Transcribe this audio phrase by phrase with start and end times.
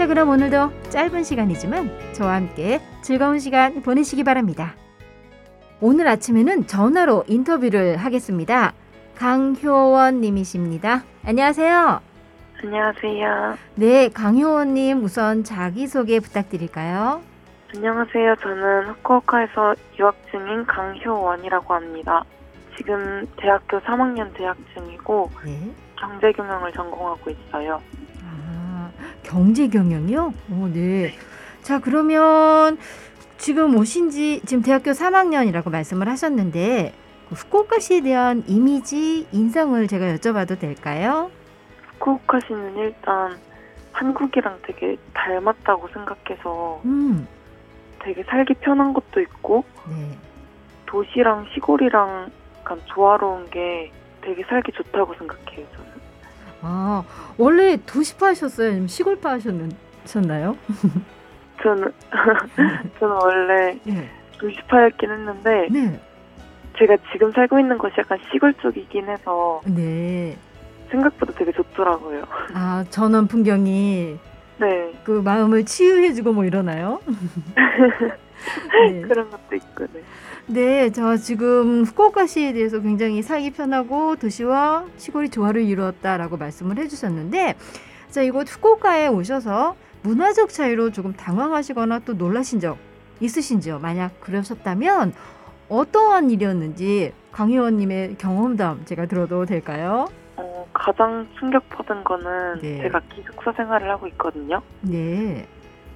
[0.00, 4.74] 자, 그럼 오늘도 짧은 시간이지만 저와 함께 즐거운 시간 보내시기 바랍니다.
[5.78, 8.72] 오늘 아침에는 전화로 인터뷰를 하겠습니다.
[9.16, 11.02] 강효원 님이십니다.
[11.22, 12.00] 안녕하세요.
[12.64, 13.58] 안녕하세요.
[13.74, 17.20] 네, 강효원 님 우선 자기소개 부탁드릴까요?
[17.74, 18.36] 안녕하세요.
[18.36, 22.24] 저는 후쿠오카에서 유학 중인 강효원이라고 합니다.
[22.78, 25.70] 지금 대학교 3학년 재학 중이고 네.
[25.98, 27.82] 경제경영을 전공하고 있어요.
[29.30, 30.34] 아, 경제 경영이요?
[30.50, 31.12] 오, 네.
[31.62, 32.78] 자, 그러면
[33.38, 36.92] 지금 오신 지 지금 대학교 3학년이라고 말씀을 하셨는데
[37.28, 41.30] 그 후쿠오카시에 대한 이미지, 인상을 제가 여쭤봐도 될까요?
[41.98, 43.38] 후쿠오카시는 일단
[43.92, 47.26] 한국이랑 되게 닮았다고 생각해서 음.
[48.00, 50.18] 되게 살기 편한 것도 있고 네.
[50.86, 55.66] 도시랑 시골이랑 약간 조화로운 게 되게 살기 좋다고 생각해요.
[55.76, 55.99] 저는.
[56.62, 57.02] 아,
[57.38, 58.68] 원래 도시파셨어요?
[58.68, 60.56] 아니면 시골파셨나요?
[61.62, 61.92] 저는
[62.98, 64.08] 저는 원래 네.
[64.38, 66.00] 도시파였긴 했는데 네.
[66.78, 70.36] 제가 지금 살고 있는 곳이 약간 시골 쪽이긴 해서 네.
[70.90, 72.24] 생각보다 되게 좋더라고요.
[72.54, 74.18] 아, 전원 풍경이
[74.60, 77.00] 네, 그 마음을 치유해주고 뭐 이러나요?
[78.90, 79.00] 네.
[79.02, 80.02] 그런 것도 있고, 네.
[80.46, 87.54] 네, 저 지금 후쿠오카시에 대해서 굉장히 살기 편하고 도시와 시골이 조화를 이루었다라고 말씀을 해주셨는데,
[88.10, 92.76] 자 이곳 후쿠오카에 오셔서 문화적 차이로 조금 당황하시거나 또 놀라신 적
[93.20, 93.78] 있으신지요?
[93.78, 95.14] 만약 그러셨다면
[95.68, 100.08] 어떠한 일이었는지 강혜원님의 경험담 제가 들어도 될까요?
[100.90, 102.82] 어, 가장 충격받은 거는 네.
[102.82, 104.60] 제가 기숙사 생활을 하고 있거든요.
[104.82, 105.46] 네,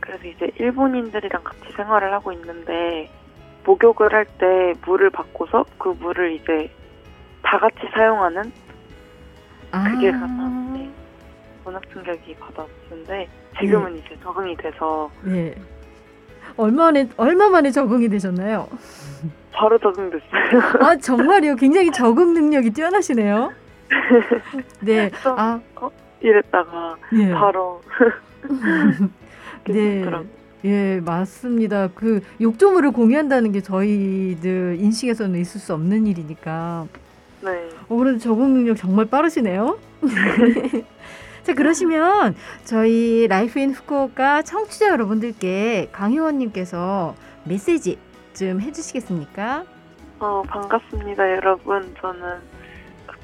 [0.00, 3.10] 그래서 이제 일본인들이랑 같이 생활을 하고 있는데
[3.64, 6.70] 목욕을 할 때 물을 받고서 그 물을 이제
[7.42, 8.52] 다 같이 사용하는
[9.92, 10.90] 그게 아, 가장 네,
[11.64, 13.28] 문화 충격이 받았는데
[13.58, 15.54] 지금은 이제 적응이 돼서 네.
[16.56, 18.68] 얼마 만에 얼마 만에 적응이 되셨나요?
[19.52, 20.82] 바로 적응됐어요.
[20.82, 21.56] 아 정말요?
[21.56, 23.52] 굉장히 적응 능력이 뛰어나시네요.
[24.80, 25.60] 네, 좀 아,
[26.20, 27.30] 이랬다가 예.
[27.32, 27.82] 바로
[29.68, 30.04] 네.
[30.64, 31.88] 예, 맞습니다.
[31.94, 36.86] 그 욕조물을 공유한다는 게 저희들 인식에서는 있을 수 없는 일이니까.
[37.42, 37.68] 네.
[37.88, 39.78] 어, 그래도 적응 능력 정말 빠르시네요.
[41.42, 42.34] 자, 그러시면
[42.64, 47.14] 저희 Life in Fukuoka 청취자 여러분들께 강효원님께서
[47.44, 47.98] 메시지
[48.32, 49.64] 좀 해주시겠습니까?
[50.20, 51.94] 어, 반갑습니다, 여러분.
[52.00, 52.53] 저는 후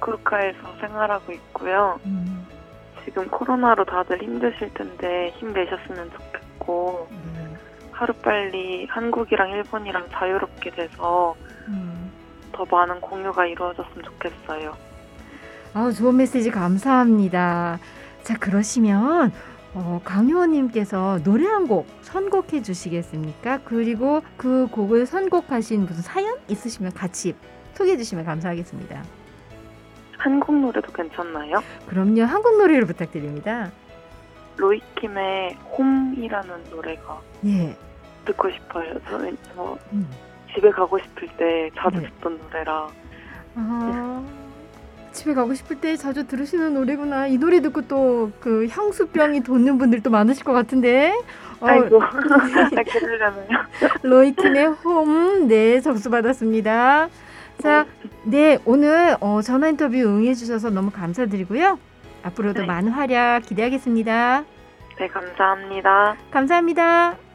[0.00, 1.98] 쿠오카에서 생활하고 있고요.
[2.06, 2.46] 음,
[3.04, 7.56] 지금 코로나로 다들 힘드실 텐데 힘내셨으면 좋겠고 네.
[7.92, 11.34] 하루빨리 한국이랑 일본이랑 자유롭게 돼서
[11.68, 12.10] 음.
[12.52, 14.76] 더 많은 공유가 이루어졌으면 좋겠어요.
[15.74, 17.78] 아, 좋은 메시지 감사합니다.
[18.22, 19.32] 자, 그러시면
[19.74, 23.60] 어, 강효원님께서 노래 한 곡 선곡해 주시겠습니까?
[23.64, 27.34] 그리고 그 곡을 선곡하신 무슨 사연 있으시면 같이
[27.74, 29.02] 소개해 주시면 감사하겠습니다.
[30.18, 31.62] 한국 노래도 괜찮나요?
[31.86, 33.70] 그럼요, 한국 노래를 부탁드립니다.
[34.56, 37.76] 로이킴의 홈이라는 노래가 예.
[38.24, 38.98] 듣고 싶어요.
[39.08, 40.08] 저는 저 음.
[40.52, 42.08] 집에 가고 싶을 때 자주 네.
[42.08, 42.88] 듣던 노래라
[43.54, 44.24] 아,
[45.12, 47.28] 집에 가고 싶을 때 자주 들으시는 노래구나.
[47.28, 51.12] 이 노래 듣고 또 그 향수병이 돋는 분들도 많으실 것 같은데.
[51.60, 53.46] 어, 아이고 아, 그러려나요?
[54.02, 57.08] 로이킴의 홈, 네, 접수 받았습니다.
[57.58, 57.86] 자,
[58.24, 61.78] 네, 오늘 어, 전화 인터뷰 응해주셔서 너무 감사드리고요.
[62.22, 62.66] 앞으로도 네.
[62.66, 64.44] 많은 활약 기대하겠습니다.
[64.98, 66.16] 네 감사합니다.
[66.30, 67.27] 감사합니다.